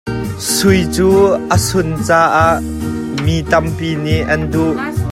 Sui 0.55 0.81
cu 0.95 1.09
a 1.55 1.57
sun 1.67 1.87
caah 2.07 2.53
mi 3.23 3.35
tampi 3.49 3.89
nih 4.03 4.21
an 4.33 4.41
duh. 4.53 4.73